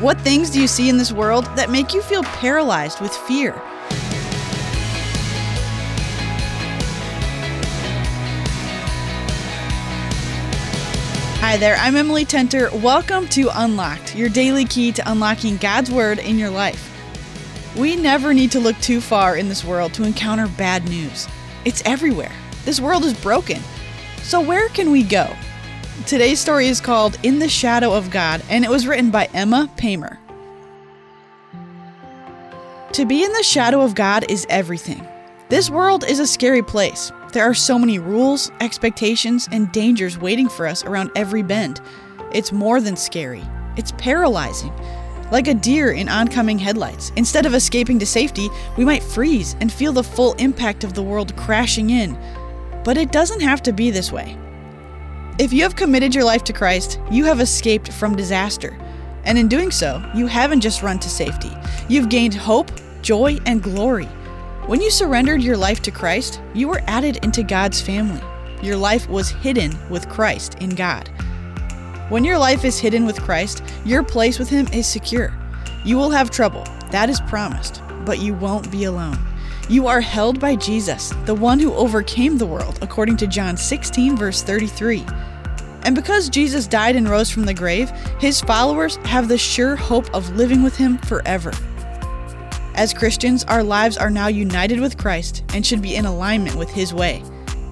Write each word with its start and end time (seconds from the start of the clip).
What 0.00 0.20
things 0.20 0.50
do 0.50 0.60
you 0.60 0.66
see 0.66 0.88
in 0.88 0.98
this 0.98 1.12
world 1.12 1.44
that 1.54 1.70
make 1.70 1.94
you 1.94 2.02
feel 2.02 2.24
paralyzed 2.24 3.00
with 3.00 3.14
fear? 3.14 3.52
Hi 11.38 11.56
there, 11.56 11.76
I'm 11.76 11.94
Emily 11.94 12.24
Tenter. 12.24 12.72
Welcome 12.82 13.28
to 13.28 13.48
Unlocked, 13.54 14.16
your 14.16 14.28
daily 14.28 14.64
key 14.64 14.90
to 14.90 15.10
unlocking 15.10 15.58
God's 15.58 15.92
Word 15.92 16.18
in 16.18 16.38
your 16.38 16.50
life. 16.50 16.90
We 17.76 17.94
never 17.94 18.34
need 18.34 18.50
to 18.50 18.60
look 18.60 18.76
too 18.78 19.00
far 19.00 19.36
in 19.36 19.48
this 19.48 19.64
world 19.64 19.94
to 19.94 20.02
encounter 20.02 20.48
bad 20.48 20.88
news. 20.88 21.28
It's 21.64 21.82
everywhere. 21.86 22.32
This 22.64 22.80
world 22.80 23.04
is 23.04 23.14
broken. 23.14 23.60
So, 24.22 24.40
where 24.40 24.68
can 24.70 24.90
we 24.90 25.04
go? 25.04 25.34
Today's 26.02 26.40
story 26.40 26.66
is 26.66 26.80
called 26.80 27.16
In 27.22 27.38
the 27.38 27.48
Shadow 27.48 27.94
of 27.94 28.10
God, 28.10 28.42
and 28.50 28.64
it 28.64 28.70
was 28.70 28.86
written 28.86 29.10
by 29.10 29.28
Emma 29.32 29.70
Paymer. 29.76 30.18
To 32.92 33.06
be 33.06 33.24
in 33.24 33.32
the 33.32 33.44
shadow 33.44 33.80
of 33.80 33.94
God 33.94 34.28
is 34.28 34.44
everything. 34.50 35.06
This 35.48 35.70
world 35.70 36.04
is 36.04 36.18
a 36.18 36.26
scary 36.26 36.62
place. 36.62 37.10
There 37.32 37.44
are 37.44 37.54
so 37.54 37.78
many 37.78 38.00
rules, 38.00 38.50
expectations, 38.60 39.48
and 39.50 39.70
dangers 39.70 40.18
waiting 40.18 40.48
for 40.48 40.66
us 40.66 40.84
around 40.84 41.12
every 41.14 41.42
bend. 41.42 41.80
It's 42.32 42.52
more 42.52 42.80
than 42.80 42.96
scary, 42.96 43.44
it's 43.76 43.92
paralyzing. 43.92 44.72
Like 45.30 45.46
a 45.46 45.54
deer 45.54 45.92
in 45.92 46.08
oncoming 46.08 46.58
headlights, 46.58 47.12
instead 47.16 47.46
of 47.46 47.54
escaping 47.54 48.00
to 48.00 48.06
safety, 48.06 48.50
we 48.76 48.84
might 48.84 49.02
freeze 49.02 49.56
and 49.60 49.72
feel 49.72 49.92
the 49.92 50.02
full 50.02 50.34
impact 50.34 50.84
of 50.84 50.92
the 50.92 51.02
world 51.04 51.34
crashing 51.36 51.90
in. 51.90 52.18
But 52.82 52.98
it 52.98 53.12
doesn't 53.12 53.40
have 53.40 53.62
to 53.62 53.72
be 53.72 53.90
this 53.90 54.12
way. 54.12 54.36
If 55.36 55.52
you 55.52 55.64
have 55.64 55.74
committed 55.74 56.14
your 56.14 56.22
life 56.22 56.44
to 56.44 56.52
Christ, 56.52 57.00
you 57.10 57.24
have 57.24 57.40
escaped 57.40 57.92
from 57.92 58.14
disaster. 58.14 58.78
And 59.24 59.36
in 59.36 59.48
doing 59.48 59.72
so, 59.72 60.00
you 60.14 60.28
haven't 60.28 60.60
just 60.60 60.80
run 60.80 61.00
to 61.00 61.10
safety, 61.10 61.50
you've 61.88 62.08
gained 62.08 62.34
hope, 62.34 62.70
joy, 63.02 63.38
and 63.44 63.60
glory. 63.60 64.06
When 64.66 64.80
you 64.80 64.92
surrendered 64.92 65.42
your 65.42 65.56
life 65.56 65.82
to 65.82 65.90
Christ, 65.90 66.40
you 66.54 66.68
were 66.68 66.82
added 66.86 67.24
into 67.24 67.42
God's 67.42 67.80
family. 67.80 68.22
Your 68.62 68.76
life 68.76 69.08
was 69.08 69.28
hidden 69.28 69.76
with 69.90 70.08
Christ 70.08 70.54
in 70.60 70.70
God. 70.70 71.08
When 72.10 72.24
your 72.24 72.38
life 72.38 72.64
is 72.64 72.78
hidden 72.78 73.04
with 73.04 73.20
Christ, 73.20 73.64
your 73.84 74.04
place 74.04 74.38
with 74.38 74.48
Him 74.48 74.68
is 74.72 74.86
secure. 74.86 75.34
You 75.84 75.96
will 75.96 76.10
have 76.10 76.30
trouble, 76.30 76.62
that 76.92 77.10
is 77.10 77.20
promised, 77.22 77.82
but 78.04 78.20
you 78.20 78.34
won't 78.34 78.70
be 78.70 78.84
alone. 78.84 79.18
You 79.68 79.86
are 79.86 80.00
held 80.00 80.40
by 80.40 80.56
Jesus, 80.56 81.12
the 81.24 81.34
one 81.34 81.58
who 81.58 81.72
overcame 81.74 82.36
the 82.36 82.46
world, 82.46 82.78
according 82.82 83.16
to 83.18 83.26
John 83.26 83.56
16, 83.56 84.16
verse 84.16 84.42
33. 84.42 85.04
And 85.84 85.94
because 85.94 86.28
Jesus 86.28 86.66
died 86.66 86.96
and 86.96 87.08
rose 87.08 87.30
from 87.30 87.44
the 87.44 87.54
grave, 87.54 87.90
his 88.18 88.40
followers 88.40 88.96
have 89.04 89.28
the 89.28 89.38
sure 89.38 89.76
hope 89.76 90.12
of 90.14 90.36
living 90.36 90.62
with 90.62 90.76
him 90.76 90.98
forever. 90.98 91.52
As 92.74 92.92
Christians, 92.92 93.44
our 93.44 93.62
lives 93.62 93.96
are 93.96 94.10
now 94.10 94.26
united 94.26 94.80
with 94.80 94.98
Christ 94.98 95.44
and 95.54 95.64
should 95.64 95.80
be 95.80 95.94
in 95.94 96.06
alignment 96.06 96.56
with 96.56 96.68
His 96.68 96.92
way. 96.92 97.22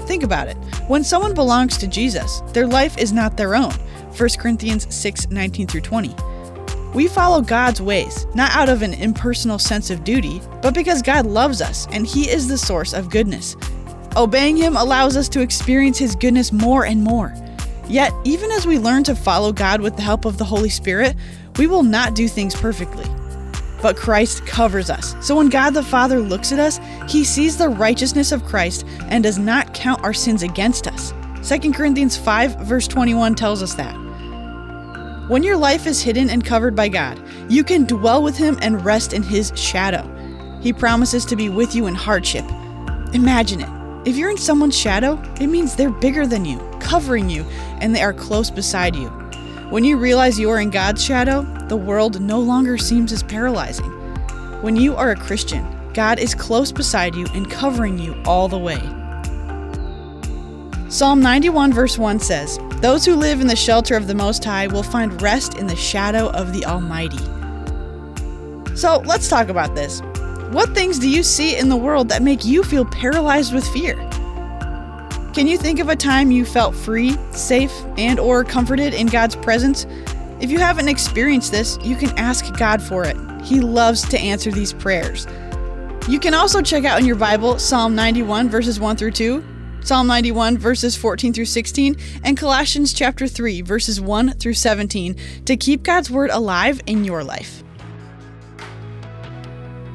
Think 0.00 0.22
about 0.22 0.48
it. 0.48 0.56
When 0.88 1.02
someone 1.02 1.32
belongs 1.32 1.78
to 1.78 1.86
Jesus, 1.86 2.42
their 2.52 2.66
life 2.66 2.98
is 2.98 3.10
not 3.10 3.36
their 3.36 3.54
own. 3.54 3.72
1 4.16 4.28
Corinthians 4.38 4.94
6 4.94 5.30
19 5.30 5.66
through 5.66 5.80
20. 5.80 6.14
We 6.94 7.06
follow 7.06 7.40
God's 7.40 7.80
ways, 7.80 8.26
not 8.34 8.50
out 8.52 8.68
of 8.68 8.82
an 8.82 8.94
impersonal 8.94 9.58
sense 9.58 9.90
of 9.90 10.04
duty, 10.04 10.40
but 10.62 10.74
because 10.74 11.02
God 11.02 11.26
loves 11.26 11.60
us 11.60 11.86
and 11.92 12.06
He 12.06 12.28
is 12.28 12.48
the 12.48 12.58
source 12.58 12.92
of 12.92 13.10
goodness. 13.10 13.56
Obeying 14.16 14.56
Him 14.56 14.76
allows 14.76 15.16
us 15.16 15.28
to 15.30 15.40
experience 15.40 15.98
His 15.98 16.16
goodness 16.16 16.52
more 16.52 16.84
and 16.84 17.02
more. 17.02 17.34
Yet, 17.88 18.12
even 18.24 18.50
as 18.50 18.66
we 18.66 18.78
learn 18.78 19.04
to 19.04 19.14
follow 19.14 19.52
God 19.52 19.80
with 19.80 19.96
the 19.96 20.02
help 20.02 20.24
of 20.24 20.38
the 20.38 20.44
Holy 20.44 20.70
Spirit, 20.70 21.16
we 21.56 21.66
will 21.66 21.82
not 21.82 22.14
do 22.14 22.28
things 22.28 22.54
perfectly 22.54 23.06
but 23.82 23.96
Christ 23.96 24.46
covers 24.46 24.90
us. 24.90 25.14
So 25.20 25.36
when 25.36 25.48
God 25.48 25.70
the 25.70 25.82
Father 25.82 26.20
looks 26.20 26.52
at 26.52 26.58
us, 26.58 26.80
he 27.08 27.24
sees 27.24 27.56
the 27.56 27.68
righteousness 27.68 28.32
of 28.32 28.44
Christ 28.44 28.86
and 29.08 29.24
does 29.24 29.38
not 29.38 29.74
count 29.74 30.02
our 30.04 30.12
sins 30.12 30.42
against 30.42 30.86
us. 30.86 31.12
2 31.48 31.72
Corinthians 31.72 32.16
5, 32.16 32.60
verse 32.60 32.86
21 32.86 33.34
tells 33.34 33.62
us 33.62 33.74
that. 33.74 33.99
When 35.30 35.44
your 35.44 35.56
life 35.56 35.86
is 35.86 36.02
hidden 36.02 36.28
and 36.28 36.44
covered 36.44 36.74
by 36.74 36.88
God, 36.88 37.16
you 37.48 37.62
can 37.62 37.84
dwell 37.84 38.20
with 38.20 38.36
Him 38.36 38.58
and 38.62 38.84
rest 38.84 39.12
in 39.12 39.22
His 39.22 39.52
shadow. 39.54 40.02
He 40.60 40.72
promises 40.72 41.24
to 41.26 41.36
be 41.36 41.48
with 41.48 41.72
you 41.72 41.86
in 41.86 41.94
hardship. 41.94 42.44
Imagine 43.14 43.60
it. 43.60 44.08
If 44.08 44.16
you're 44.16 44.32
in 44.32 44.36
someone's 44.36 44.76
shadow, 44.76 45.22
it 45.40 45.46
means 45.46 45.76
they're 45.76 45.88
bigger 45.88 46.26
than 46.26 46.44
you, 46.44 46.58
covering 46.80 47.30
you, 47.30 47.44
and 47.80 47.94
they 47.94 48.02
are 48.02 48.12
close 48.12 48.50
beside 48.50 48.96
you. 48.96 49.06
When 49.70 49.84
you 49.84 49.98
realize 49.98 50.36
you 50.36 50.50
are 50.50 50.58
in 50.58 50.70
God's 50.70 51.04
shadow, 51.04 51.42
the 51.68 51.76
world 51.76 52.20
no 52.20 52.40
longer 52.40 52.76
seems 52.76 53.12
as 53.12 53.22
paralyzing. 53.22 53.86
When 54.62 54.74
you 54.74 54.96
are 54.96 55.12
a 55.12 55.16
Christian, 55.16 55.64
God 55.94 56.18
is 56.18 56.34
close 56.34 56.72
beside 56.72 57.14
you 57.14 57.28
and 57.34 57.48
covering 57.48 58.00
you 58.00 58.20
all 58.26 58.48
the 58.48 58.58
way. 58.58 58.80
Psalm 60.90 61.20
91, 61.20 61.72
verse 61.72 61.96
1 61.96 62.18
says, 62.18 62.58
Those 62.80 63.04
who 63.04 63.14
live 63.14 63.40
in 63.40 63.46
the 63.46 63.54
shelter 63.54 63.96
of 63.96 64.08
the 64.08 64.14
Most 64.14 64.42
High 64.44 64.66
will 64.66 64.82
find 64.82 65.22
rest 65.22 65.56
in 65.56 65.68
the 65.68 65.76
shadow 65.76 66.30
of 66.30 66.52
the 66.52 66.66
Almighty. 66.66 67.24
So 68.74 68.98
let's 69.06 69.28
talk 69.28 69.50
about 69.50 69.76
this. 69.76 70.00
What 70.50 70.74
things 70.74 70.98
do 70.98 71.08
you 71.08 71.22
see 71.22 71.56
in 71.56 71.68
the 71.68 71.76
world 71.76 72.08
that 72.08 72.24
make 72.24 72.44
you 72.44 72.64
feel 72.64 72.84
paralyzed 72.84 73.54
with 73.54 73.64
fear? 73.68 73.94
Can 75.32 75.46
you 75.46 75.56
think 75.56 75.78
of 75.78 75.90
a 75.90 75.94
time 75.94 76.32
you 76.32 76.44
felt 76.44 76.74
free, 76.74 77.12
safe, 77.30 77.72
and 77.96 78.18
or 78.18 78.42
comforted 78.42 78.92
in 78.92 79.06
God's 79.06 79.36
presence? 79.36 79.86
If 80.40 80.50
you 80.50 80.58
haven't 80.58 80.88
experienced 80.88 81.52
this, 81.52 81.78
you 81.84 81.94
can 81.94 82.10
ask 82.18 82.52
God 82.56 82.82
for 82.82 83.04
it. 83.04 83.16
He 83.44 83.60
loves 83.60 84.02
to 84.08 84.18
answer 84.18 84.50
these 84.50 84.72
prayers. 84.72 85.28
You 86.08 86.18
can 86.18 86.34
also 86.34 86.60
check 86.60 86.84
out 86.84 86.98
in 86.98 87.06
your 87.06 87.14
Bible 87.14 87.60
Psalm 87.60 87.94
91 87.94 88.48
verses 88.48 88.80
1 88.80 88.96
through 88.96 89.12
2, 89.12 89.44
Psalm 89.82 90.06
91 90.06 90.58
verses 90.58 90.96
14 90.96 91.32
through 91.32 91.44
16, 91.44 91.96
and 92.24 92.36
Colossians 92.36 92.92
chapter 92.92 93.26
3 93.26 93.62
verses 93.62 94.00
1 94.00 94.32
through 94.32 94.54
17 94.54 95.16
to 95.46 95.56
keep 95.56 95.82
God's 95.82 96.10
word 96.10 96.30
alive 96.30 96.80
in 96.86 97.04
your 97.04 97.24
life. 97.24 97.62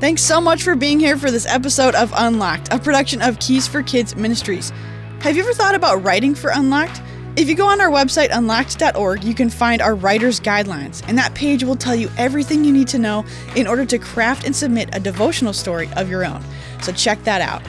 Thanks 0.00 0.22
so 0.22 0.40
much 0.40 0.62
for 0.62 0.74
being 0.74 0.98
here 0.98 1.18
for 1.18 1.30
this 1.30 1.46
episode 1.46 1.94
of 1.94 2.12
Unlocked, 2.16 2.72
a 2.72 2.78
production 2.78 3.20
of 3.20 3.38
Keys 3.38 3.66
for 3.66 3.82
Kids 3.82 4.16
Ministries. 4.16 4.72
Have 5.20 5.36
you 5.36 5.42
ever 5.42 5.52
thought 5.52 5.74
about 5.74 6.02
writing 6.02 6.34
for 6.34 6.50
Unlocked? 6.50 7.02
If 7.36 7.48
you 7.48 7.54
go 7.54 7.66
on 7.66 7.80
our 7.80 7.90
website, 7.90 8.30
unlocked.org, 8.32 9.22
you 9.22 9.34
can 9.34 9.50
find 9.50 9.80
our 9.80 9.94
writer's 9.94 10.40
guidelines, 10.40 11.06
and 11.06 11.16
that 11.16 11.34
page 11.34 11.64
will 11.64 11.76
tell 11.76 11.94
you 11.94 12.10
everything 12.18 12.64
you 12.64 12.72
need 12.72 12.88
to 12.88 12.98
know 12.98 13.24
in 13.54 13.66
order 13.66 13.84
to 13.86 13.98
craft 13.98 14.44
and 14.46 14.56
submit 14.56 14.88
a 14.94 15.00
devotional 15.00 15.52
story 15.52 15.88
of 15.96 16.08
your 16.08 16.24
own. 16.24 16.42
So 16.82 16.92
check 16.92 17.22
that 17.24 17.40
out. 17.40 17.62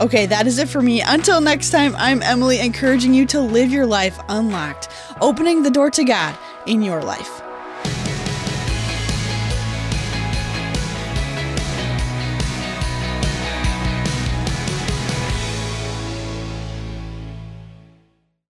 Okay, 0.00 0.26
that 0.26 0.46
is 0.46 0.58
it 0.60 0.68
for 0.68 0.80
me. 0.80 1.00
Until 1.00 1.40
next 1.40 1.70
time, 1.70 1.96
I'm 1.96 2.22
Emily, 2.22 2.60
encouraging 2.60 3.12
you 3.12 3.26
to 3.26 3.40
live 3.40 3.70
your 3.70 3.84
life 3.84 4.20
unlocked, 4.28 4.88
opening 5.20 5.64
the 5.64 5.72
door 5.72 5.90
to 5.90 6.04
God 6.04 6.38
in 6.66 6.82
your 6.82 7.02
life. 7.02 7.37